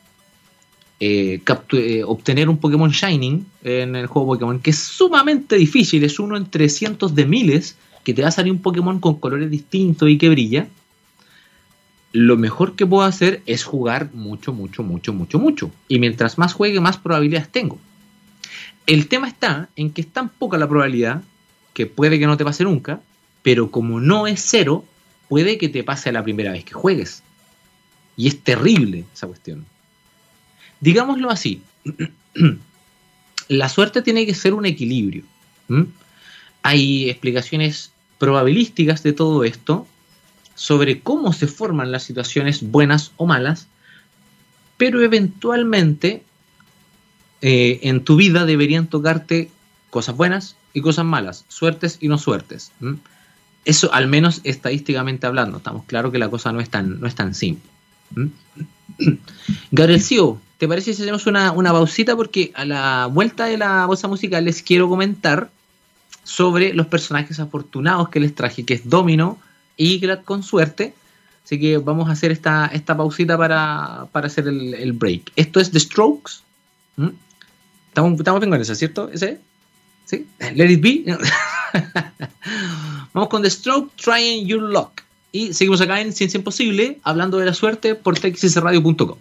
[1.00, 1.41] eh,
[1.74, 6.36] eh, obtener un Pokémon Shining en el juego Pokémon, que es sumamente difícil, es uno
[6.36, 10.17] entre cientos de miles, que te va a salir un Pokémon con colores distintos y
[10.17, 10.67] que brilla,
[12.12, 15.72] lo mejor que puedo hacer es jugar mucho, mucho, mucho, mucho, mucho.
[15.88, 17.78] Y mientras más juegue, más probabilidades tengo.
[18.88, 21.22] El tema está en que es tan poca la probabilidad
[21.74, 23.02] que puede que no te pase nunca,
[23.43, 24.84] pero como no es cero,
[25.28, 27.22] puede que te pase la primera vez que juegues.
[28.19, 29.65] Y es terrible esa cuestión.
[30.82, 31.62] Digámoslo así,
[33.47, 35.23] la suerte tiene que ser un equilibrio.
[36.62, 39.88] Hay explicaciones probabilísticas de todo esto
[40.53, 43.67] sobre cómo se forman las situaciones buenas o malas,
[44.75, 46.21] pero eventualmente
[47.41, 49.49] eh, en tu vida deberían tocarte
[49.91, 52.73] cosas buenas y cosas malas, suertes y no suertes.
[53.63, 57.15] Eso al menos estadísticamente hablando, estamos claros que la cosa no es tan, no es
[57.15, 57.68] tan simple.
[59.72, 62.15] Gabriel Sio, ¿te parece si hacemos una, una pausita?
[62.15, 65.50] Porque a la vuelta de la bolsa musical les quiero comentar
[66.24, 69.39] sobre los personajes afortunados que les traje, que es Domino
[69.78, 70.93] y con suerte.
[71.43, 75.32] Así que vamos a hacer esta, esta pausita para, hacer el, break.
[75.36, 76.34] Esto es The Strokes.
[76.98, 77.10] ¿Mm?
[77.88, 79.10] Estamos, estamos bien con eso, ¿cierto?
[79.12, 79.39] ¿Ese?
[80.06, 80.28] ¿Sí?
[80.54, 81.06] Let it be.
[83.13, 85.02] vamos con The Stroke, Trying Your Luck.
[85.31, 89.17] Y seguimos acá en Ciencia Imposible, hablando de la suerte por texsradio.com.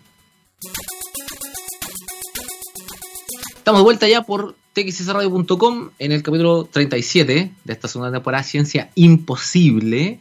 [3.56, 8.90] Estamos de vuelta ya por txsradio.com en el capítulo 37 de esta segunda temporada, Ciencia
[8.94, 10.20] Imposible.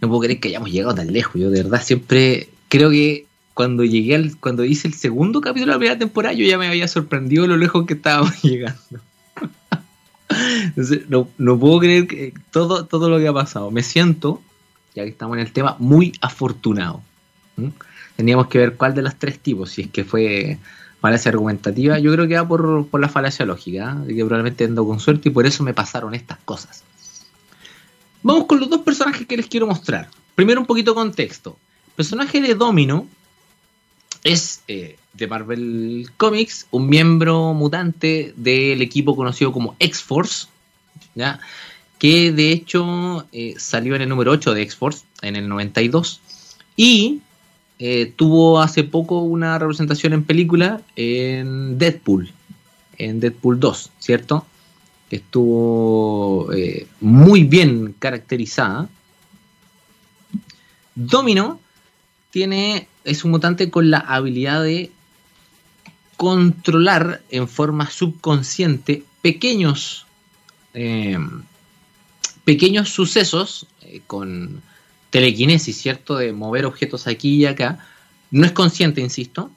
[0.00, 1.40] No puedo creer que hayamos llegado tan lejos.
[1.40, 5.74] Yo de verdad siempre creo que cuando llegué al, cuando hice el segundo capítulo de
[5.74, 8.80] la primera temporada, yo ya me había sorprendido lo lejos que estábamos llegando.
[11.36, 13.70] no, puedo creer que todo, todo lo que ha pasado.
[13.70, 14.40] Me siento,
[14.94, 17.02] ya que estamos en el tema, muy afortunado.
[18.16, 20.58] Teníamos que ver cuál de los tres tipos, si es que fue
[21.00, 24.14] falacia argumentativa, yo creo que va por, la falacia lógica, ¿eh?
[24.14, 26.82] que probablemente ando con suerte y por eso me pasaron estas cosas.
[28.22, 30.08] Vamos con los dos personajes que les quiero mostrar.
[30.34, 31.58] Primero un poquito de contexto.
[31.88, 33.06] El personaje de Domino
[34.22, 40.46] es eh, de Marvel Comics, un miembro mutante del equipo conocido como X-Force,
[42.04, 46.20] que de hecho eh, salió en el número 8 de X-Force en el 92
[46.76, 47.22] y
[47.78, 52.30] eh, tuvo hace poco una representación en película en Deadpool,
[52.98, 54.44] en Deadpool 2, ¿cierto?
[55.08, 58.86] Que estuvo eh, muy bien caracterizada.
[60.94, 61.58] Domino
[62.30, 64.90] tiene, es un mutante con la habilidad de
[66.18, 70.04] controlar en forma subconsciente pequeños,
[72.44, 73.66] pequeños sucesos
[74.06, 74.62] con
[75.10, 76.16] telequinesis, ¿cierto?
[76.16, 77.86] De mover objetos aquí y acá.
[78.30, 79.50] No es consciente, insisto.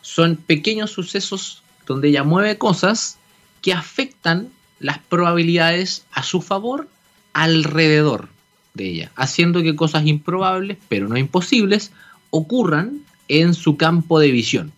[0.00, 3.18] Son pequeños sucesos donde ella mueve cosas
[3.60, 4.48] que afectan
[4.78, 6.88] las probabilidades a su favor
[7.32, 8.28] alrededor
[8.74, 11.92] de ella, haciendo que cosas improbables, pero no imposibles,
[12.30, 14.72] ocurran en su campo de visión,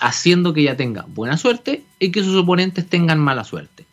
[0.00, 3.84] haciendo que ella tenga buena suerte y que sus oponentes tengan mala suerte.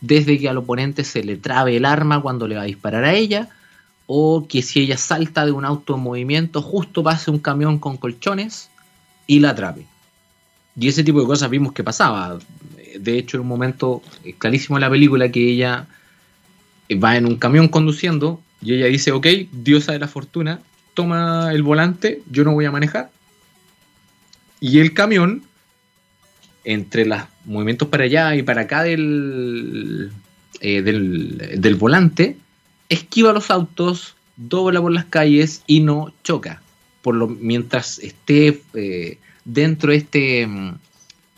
[0.00, 3.14] Desde que al oponente se le trabe el arma cuando le va a disparar a
[3.14, 3.48] ella,
[4.06, 7.96] o que si ella salta de un auto en movimiento, justo pase un camión con
[7.96, 8.70] colchones
[9.26, 9.84] y la atrape.
[10.78, 12.38] Y ese tipo de cosas vimos que pasaba.
[12.98, 14.02] De hecho, en un momento
[14.38, 15.86] clarísimo en la película que ella
[17.02, 20.60] va en un camión conduciendo y ella dice, ok, diosa de la fortuna,
[20.94, 23.10] toma el volante, yo no voy a manejar.
[24.60, 25.44] Y el camión,
[26.64, 30.12] entre los movimientos para allá y para acá del,
[30.60, 32.36] eh, del, del volante,
[32.88, 36.62] esquiva los autos, dobla por las calles y no choca.
[37.02, 40.74] Por lo, mientras esté eh, dentro de este mm,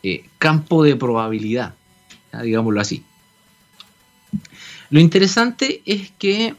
[0.02, 1.74] eh, campo de probabilidad,
[2.42, 3.04] digámoslo así.
[4.90, 6.54] Lo interesante es que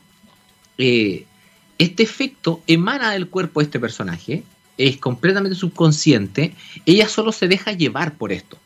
[0.78, 4.44] este efecto emana del cuerpo de este personaje
[4.78, 8.58] es completamente subconsciente, ella solo se deja llevar por esto.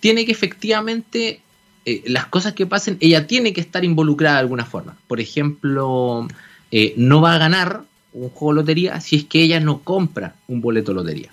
[0.00, 1.40] Tiene que efectivamente,
[1.84, 4.96] eh, las cosas que pasen, ella tiene que estar involucrada de alguna forma.
[5.06, 6.26] Por ejemplo,
[6.70, 10.34] eh, no va a ganar un juego de lotería si es que ella no compra
[10.48, 11.30] un boleto de lotería.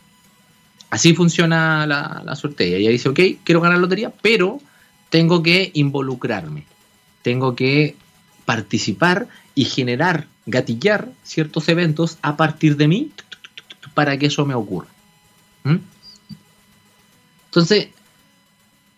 [0.89, 2.37] Así funciona la, la.
[2.59, 4.59] Ella dice, ok, quiero ganar lotería, pero
[5.09, 6.65] tengo que involucrarme.
[7.23, 7.95] Tengo que
[8.45, 13.11] participar y generar, gatillar ciertos eventos a partir de mí
[13.93, 14.87] para que eso me ocurra.
[15.63, 15.77] ¿Mm?
[17.53, 17.89] Entonces,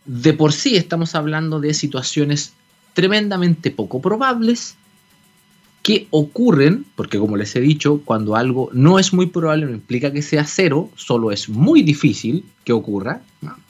[0.06, 2.54] de por sí estamos hablando de situaciones
[2.94, 4.76] tremendamente poco probables
[5.84, 10.14] que ocurren, porque como les he dicho, cuando algo no es muy probable no implica
[10.14, 13.24] que sea cero, solo es muy difícil que ocurra,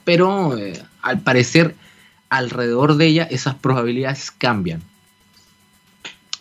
[0.04, 1.74] pero eh, al parecer
[2.30, 4.84] alrededor de ella esas probabilidades cambian.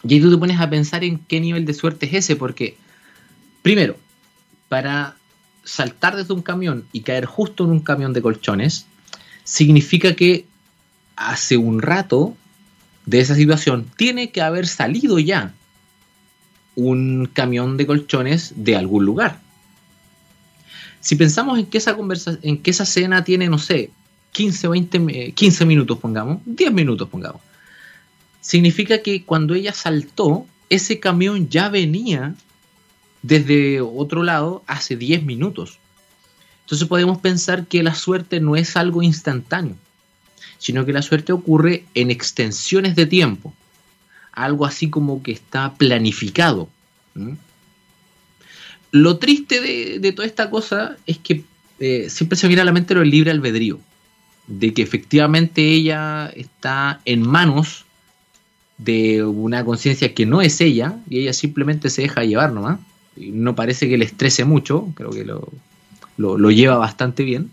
[0.06, 2.76] Y ahí tú te pones a pensar en qué nivel de suerte es ese, porque,
[3.62, 3.96] primero,
[4.68, 5.16] para
[5.64, 8.86] saltar desde un camión y caer justo en un camión de colchones,
[9.44, 10.46] significa que
[11.16, 12.36] hace un rato
[13.06, 15.54] de esa situación tiene que haber salido ya
[16.74, 19.40] un camión de colchones de algún lugar.
[21.00, 23.90] Si pensamos en que esa conversa en que esa cena tiene, no sé,
[24.32, 27.40] 15, 20, 15 minutos, pongamos, 10 minutos, pongamos
[28.44, 32.34] significa que cuando ella saltó, ese camión ya venía
[33.24, 35.78] desde otro lado hace 10 minutos.
[36.60, 39.76] Entonces podemos pensar que la suerte no es algo instantáneo,
[40.58, 43.54] sino que la suerte ocurre en extensiones de tiempo,
[44.32, 46.68] algo así como que está planificado.
[48.90, 51.44] Lo triste de, toda esta cosa es que
[51.80, 53.80] eh, siempre se viene a la mente lo libre albedrío,
[54.46, 57.86] de que efectivamente ella está en manos
[58.76, 62.80] de una conciencia que no es ella y ella simplemente se deja llevar nomás.
[63.16, 65.48] No parece que le estrese mucho, creo que lo,
[66.16, 67.50] lo, lleva bastante bien,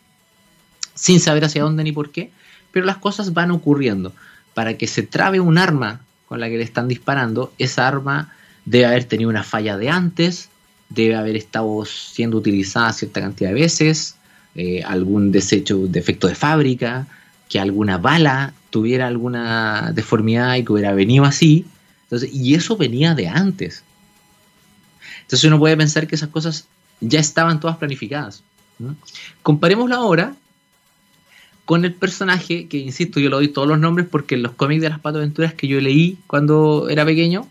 [0.96, 2.32] sin saber hacia dónde ni por qué,
[2.72, 4.14] pero las cosas van ocurriendo.
[4.54, 8.34] Para que se trabe un arma con la que le están disparando, esa arma
[8.66, 10.50] debe haber tenido una falla de antes,
[10.90, 14.16] debe haber estado siendo utilizada cierta cantidad de veces,
[14.56, 17.08] eh, algún desecho, defecto de fábrica,
[17.50, 21.66] que alguna bala tuviera alguna deformidad y que hubiera venido así.
[22.04, 23.84] Entonces, y eso venía de antes.
[25.32, 26.68] Entonces uno puede pensar que esas cosas
[27.00, 28.44] ya estaban todas planificadas.
[29.42, 30.36] Comparemoslo ahora
[31.64, 34.82] con el personaje, que insisto, yo le doy todos los nombres porque en los cómics
[34.82, 37.48] de las Pato Aventuras que yo leí cuando era pequeño,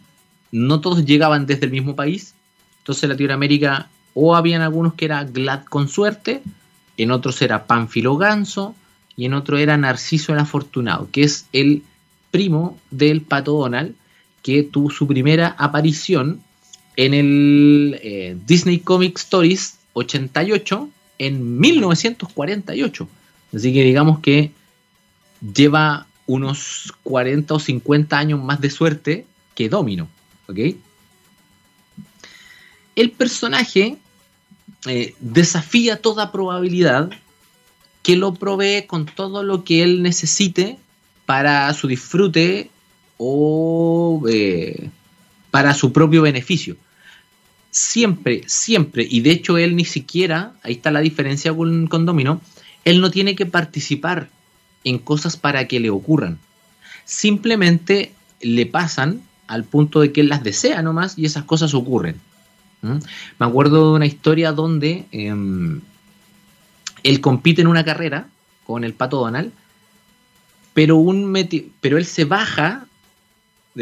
[0.53, 2.35] no todos llegaban desde el mismo país.
[2.81, 6.43] Entonces en Latinoamérica o habían algunos que era Glad con suerte,
[6.99, 8.75] en otros era Pánfilo Ganso,
[9.17, 11.83] y en otro era Narciso el Afortunado, que es el
[12.31, 13.95] primo del Pato Donald,
[14.43, 16.43] que tuvo su primera aparición
[16.97, 20.89] en el eh, Disney Comic Stories 88
[21.19, 23.09] en 1948.
[23.55, 24.53] Así que digamos que
[25.55, 30.09] lleva unos 40 o 50 años más de suerte que Domino.
[32.97, 33.99] El personaje
[34.87, 37.11] eh, desafía toda probabilidad
[38.03, 40.79] que lo provee con todo lo que él necesite
[41.27, 42.71] para su disfrute
[43.19, 44.91] o eh,
[45.51, 46.77] para su propio beneficio.
[47.71, 52.41] Siempre, siempre, y de hecho él ni siquiera, ahí está la diferencia con, con Domino,
[52.85, 54.29] él no tiene que participar
[54.85, 56.39] en cosas para que le ocurran.
[57.05, 62.17] Simplemente le pasan al punto de que él las desea nomás y esas cosas ocurren.
[62.83, 62.99] ¿Mm?
[63.39, 65.81] Me acuerdo de una historia donde em,
[67.03, 68.29] él compite en una carrera
[68.65, 69.53] con el Pato Donald,
[70.73, 71.37] pero, un
[71.81, 72.87] pero él se baja,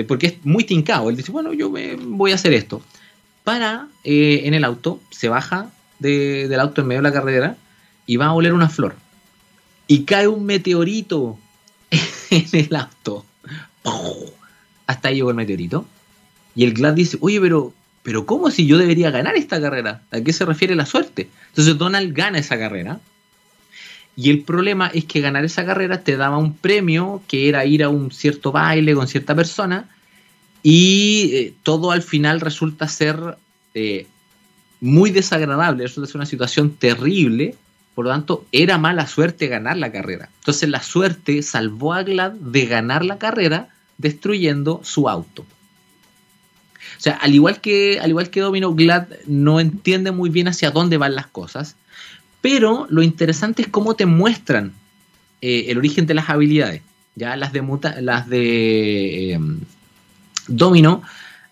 [0.07, 2.83] porque es muy tincado, él dice, bueno, yo voy a hacer esto.
[3.45, 7.57] Para eh, en el auto, se baja del auto en medio de la carrera
[8.07, 8.97] y va a oler una flor.
[9.87, 11.39] Y cae un meteorito
[12.31, 13.25] en el auto.
[14.87, 15.87] Hasta ahí llegó el meteorito.
[16.55, 17.73] Y el Glad dice, oye, pero,
[18.03, 20.03] pero ¿cómo si yo debería ganar esta carrera?
[20.11, 21.29] ¿A qué se refiere la suerte?
[21.51, 23.01] Entonces Donald gana esa carrera
[24.21, 27.85] y el problema es que ganar esa carrera te daba un premio que era ir
[27.85, 29.89] a un cierto baile con cierta persona
[30.61, 33.37] y eh, todo al final resulta ser
[33.75, 34.09] eh,
[34.81, 37.55] muy desagradable, resulta ser una situación terrible,
[37.95, 40.31] por lo tanto era mala suerte ganar la carrera.
[40.41, 45.43] Entonces la suerte salvó a Glad de ganar la carrera destruyendo su auto.
[45.43, 50.73] O sea, al igual que, al igual que Domino, Glad no entiende muy bien hacia
[50.73, 51.77] dónde van las cosas
[52.41, 54.73] pero lo interesante es cómo te muestran
[55.41, 56.83] eh, el origen de las habilidades.
[57.15, 57.63] Ya las de,
[58.01, 59.61] las de em,
[60.47, 61.03] Domino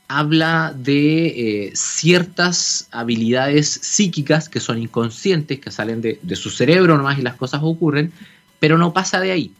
[0.09, 7.18] habla de eh, ciertas habilidades psíquicas que son inconscientes, que salen de, su cerebro nomás
[7.18, 8.12] y las cosas ocurren,
[8.61, 9.53] pero no pasa de ahí.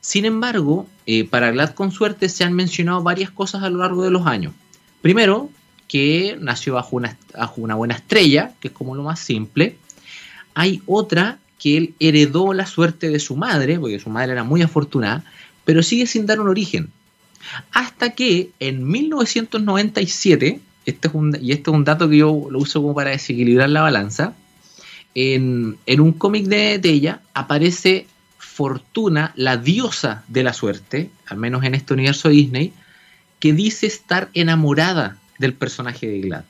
[0.00, 4.02] Sin embargo, eh, para Glad con suerte se han mencionado varias cosas a lo largo
[4.02, 4.52] de los años.
[5.00, 5.48] Primero,
[5.86, 7.00] que nació bajo
[7.34, 9.76] bajo una buena estrella, que es como lo más simple.
[10.54, 14.62] Hay otra que él heredó la suerte de su madre, porque su madre era muy
[14.62, 15.24] afortunada,
[15.64, 16.90] pero sigue sin dar un origen.
[17.72, 22.58] Hasta que en 1997, este es un, y este es un dato que yo lo
[22.58, 24.34] uso como para desequilibrar la balanza,
[25.14, 28.06] en, un cómic de, ella aparece
[28.38, 32.72] Fortuna, la diosa de la suerte, al menos en este universo Disney,
[33.40, 36.44] que dice estar enamorada del personaje de Glad.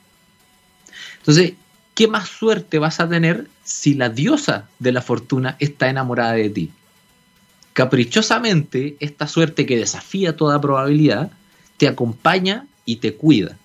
[1.19, 1.53] Entonces,
[1.93, 6.49] ¿qué más suerte vas a tener si la diosa de la fortuna está enamorada de
[6.49, 6.71] ti?
[7.73, 11.31] Caprichosamente, esta suerte que desafía toda probabilidad,
[11.77, 13.57] te acompaña y te cuida.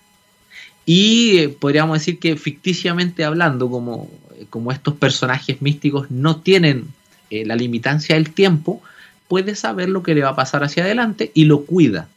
[0.87, 4.09] Y eh, podríamos decir que ficticiamente hablando, como,
[4.49, 6.89] como estos personajes místicos no tienen
[7.31, 8.83] eh, la limitancia del tiempo,
[9.29, 12.09] puede saber lo que le va a pasar hacia adelante y lo cuida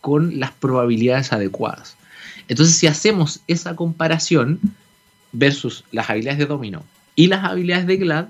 [0.00, 1.96] con las probabilidades adecuadas.
[2.48, 4.58] Entonces, si hacemos esa comparación
[5.36, 6.82] versus las habilidades de Domino
[7.14, 8.26] y las habilidades de Glad,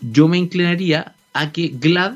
[0.00, 2.14] yo me inclinaría a que Glad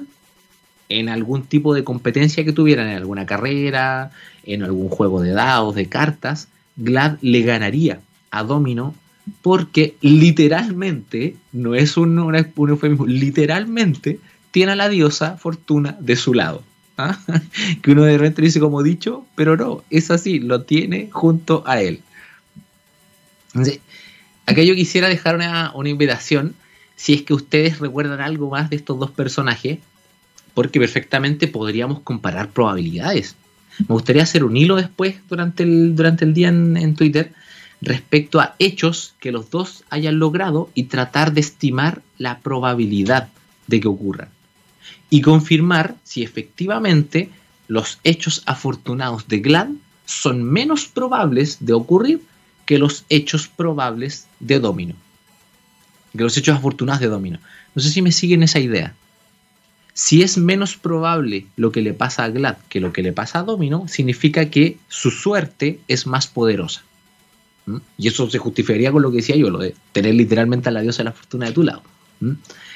[0.89, 4.11] en algún tipo de competencia que tuvieran, en alguna carrera,
[4.45, 8.95] en algún juego de dados, de cartas, Glad le ganaría a Domino
[9.43, 14.20] porque literalmente, no es un, eufemismo, literalmente
[14.53, 16.62] tiene a la diosa Fortuna de su lado.
[16.97, 17.18] ¿ah?
[17.82, 21.80] Que uno de repente dice como dicho, pero no, es así, lo tiene junto a
[21.80, 22.01] él.
[23.49, 23.80] Entonces,
[24.55, 26.55] yo quisiera dejar una, una invitación,
[26.94, 29.78] si es que ustedes recuerdan algo más de estos dos personajes,
[30.55, 33.36] porque perfectamente podríamos comparar probabilidades.
[33.80, 37.32] Me gustaría hacer un hilo después durante el, durante el día en, Twitter
[37.82, 43.28] respecto a hechos que los dos hayan logrado y tratar de estimar la probabilidad
[43.66, 44.30] de que ocurran.
[45.11, 47.28] Y confirmar si efectivamente
[47.68, 49.68] los hechos afortunados de Glad
[50.07, 52.22] son menos probables de ocurrir
[52.67, 54.95] que los hechos probables de Domino.
[56.14, 57.39] Que los hechos afortunados de Domino.
[57.75, 58.95] No sé si me siguen esa idea.
[59.95, 63.39] Si es menos probable lo que le pasa a Glad que lo que le pasa
[63.39, 66.83] a Domino, significa que su suerte es más poderosa.
[67.64, 67.77] ¿Mm?
[67.97, 70.83] Y eso se justificaría con lo que decía yo, lo de tener literalmente a la
[70.83, 71.83] diosa de la fortuna de tu lado.
[72.21, 72.33] ¿Mm?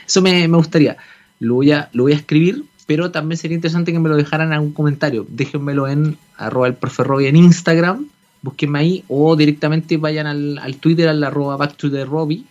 [0.07, 0.97] Eso me, gustaría.
[1.41, 4.49] Lo voy, a, lo voy a escribir, pero también sería interesante que me lo dejaran
[4.49, 5.27] en algún comentario.
[5.29, 8.09] Déjenmelo en arroba el profe en Instagram,
[8.43, 12.45] búsquenme ahí, o directamente vayan al, al Twitter, al arroba back to the Robbie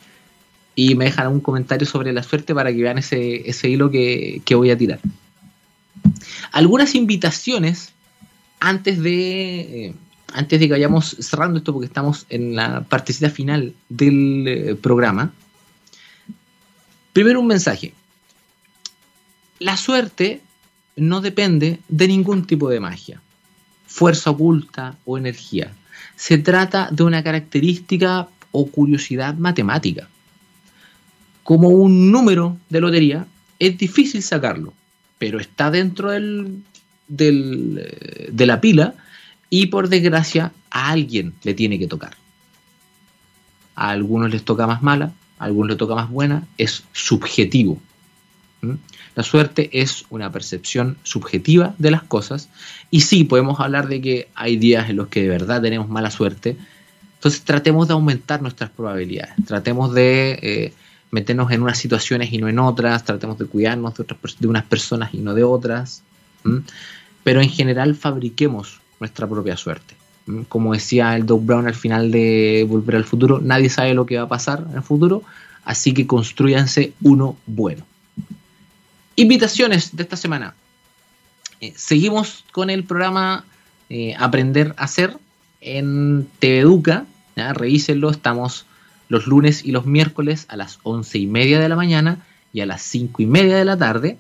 [0.80, 4.72] y me dejan un comentario sobre la suerte para que vean ese, hilo que, voy
[4.72, 5.02] a tirar.
[6.54, 7.92] Algunas invitaciones
[8.62, 9.94] antes de, eh,
[10.32, 15.34] antes de que vayamos cerrando esto, porque estamos en la partecita final del eh, programa.
[17.12, 17.94] Primero un mensaje.
[19.60, 20.42] La suerte
[20.96, 23.22] no depende de ningún tipo de magia,
[23.86, 25.74] fuerza oculta o energía.
[26.20, 30.09] Se trata de una característica o curiosidad matemática
[31.43, 33.26] como un número de lotería,
[33.57, 34.74] es difícil sacarlo,
[35.17, 36.61] pero está dentro del,
[37.07, 38.95] eh, de la pila
[39.49, 42.17] y por desgracia a alguien le tiene que tocar.
[43.76, 47.82] A algunos les toca más mala, a algunos les toca más buena, es subjetivo.
[49.20, 52.47] La suerte es una percepción subjetiva de las cosas
[52.89, 56.09] y sí podemos hablar de que hay días en los que de verdad tenemos mala
[56.09, 56.55] suerte,
[57.15, 60.39] entonces tratemos de aumentar nuestras probabilidades, tratemos de...
[60.41, 60.74] Eh,
[61.11, 64.63] meternos en unas situaciones y no en otras, tratemos de cuidarnos de, otras, de unas
[64.63, 66.03] personas y no de otras,
[67.24, 69.95] pero en general fabriquemos nuestra propia suerte.
[70.47, 74.17] Como decía el Doug Brown al final de Volver al Futuro, nadie sabe lo que
[74.17, 75.24] va a pasar en el futuro,
[75.65, 77.84] así que construyanse uno bueno.
[79.20, 80.55] Invitaciones de esta semana.
[81.59, 83.43] Eh, seguimos con el programa
[83.89, 85.17] eh, Aprender a Hacer
[85.59, 87.05] en TV Educa.
[87.36, 88.65] Revísenlo, estamos
[89.09, 92.65] los lunes y los miércoles a las once y media de la mañana y a
[92.65, 94.17] las cinco y media de la tarde,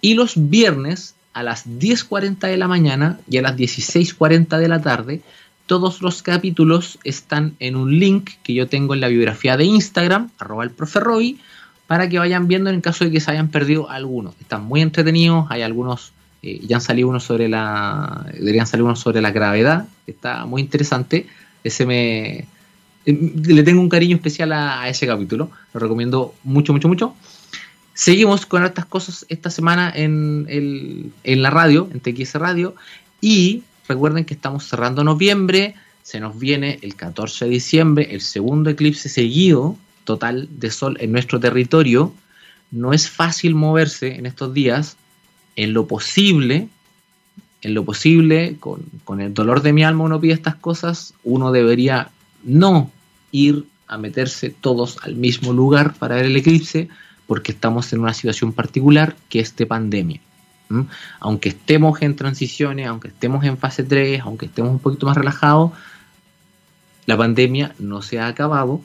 [0.00, 4.80] y los viernes a las 10.40 de la mañana y a las 16.40 de la
[4.80, 5.20] tarde.
[5.66, 10.30] Todos los capítulos están en un link que yo tengo en la biografía de Instagram,
[10.38, 11.00] arroba el profe
[11.88, 14.34] para que vayan viendo en caso de que se hayan perdido algunos.
[14.40, 16.12] Están muy entretenidos, hay algunos,
[16.42, 20.60] eh, ya han salido unos sobre la, deberían salir unos sobre la gravedad, está muy
[20.60, 21.26] interesante.
[21.64, 22.46] Ese me,
[23.06, 25.50] eh, le tengo un cariño especial a, ese capítulo.
[25.72, 27.14] Lo recomiendo mucho, mucho, mucho.
[27.94, 32.74] Seguimos con estas cosas esta semana en, la radio, en TX Radio.
[33.22, 35.74] Y recuerden que estamos cerrando noviembre.
[36.02, 39.78] se nos viene el 14 de diciembre, el segundo eclipse seguido
[40.08, 42.14] total de sol en nuestro territorio.
[42.70, 44.96] No es fácil moverse en estos días.
[45.54, 46.68] En lo posible,
[47.60, 51.52] en lo posible, con, con el dolor de mi alma uno pide estas cosas, uno
[51.52, 52.08] debería
[52.42, 52.90] no
[53.32, 56.88] ir a meterse todos al mismo lugar para ver el eclipse,
[57.26, 60.20] porque estamos en una situación particular que es de pandemia.
[61.20, 65.72] Aunque estemos en transiciones, aunque estemos en fase 3, aunque estemos un poquito más relajados,
[67.04, 68.80] la pandemia no se ha acabado.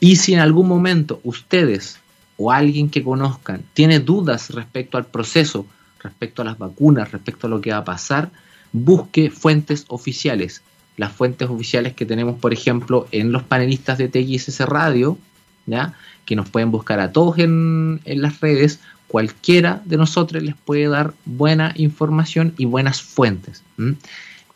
[0.00, 1.98] Y si en algún momento ustedes
[2.36, 5.66] o alguien que conozcan tiene dudas respecto al proceso,
[6.02, 8.30] respecto a las vacunas, respecto a lo que va a pasar,
[8.72, 10.62] busque fuentes oficiales.
[10.96, 15.18] Las fuentes oficiales que tenemos, por ejemplo, en los panelistas de TXS Radio,
[15.66, 15.94] ¿ya?
[16.24, 20.88] que nos pueden buscar a todos en, en las redes, cualquiera de nosotros les puede
[20.88, 23.62] dar buena información y buenas fuentes.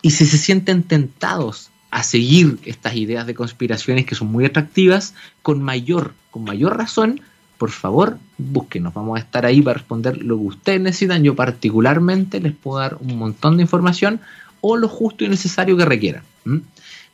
[0.03, 5.15] Y si se sienten tentados a seguir estas ideas de conspiraciones que son muy atractivas,
[5.43, 7.21] con mayor, con mayor razón,
[7.59, 8.95] por favor, búsquenos.
[8.95, 11.25] Vamos a estar ahí para responder lo que ustedes necesitan.
[11.25, 14.21] Yo particularmente les puedo dar un montón de información
[14.61, 16.23] o lo justo y necesario que requieran.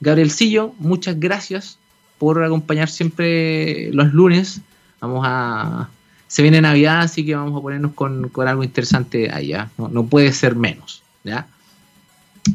[0.00, 1.78] Gabrielcillo, muchas gracias
[2.18, 4.60] por acompañar siempre los lunes.
[5.00, 5.88] Vamos a...
[6.26, 9.70] Se viene Navidad, así que vamos a ponernos con, algo interesante allá.
[9.78, 11.02] No, no, puede ser menos.
[11.22, 11.46] ¿ya?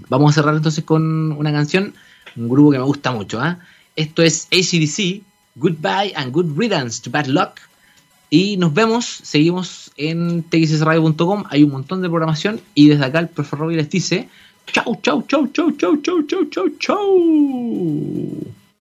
[0.09, 1.93] Vamos a cerrar entonces con una canción,
[2.35, 3.43] un grupo que me gusta mucho.
[3.43, 3.57] ¿eh?
[3.95, 5.23] Esto es ACDC,
[5.55, 7.59] Goodbye and Good Riddance to Bad Luck.
[8.29, 13.29] Y nos vemos, seguimos en txsradio.com, hay un montón de programación y desde acá el
[13.29, 14.29] profesor Robbie les dice
[14.71, 18.58] chau, chau, chau, chau, chau, chau, chau, chau, chau.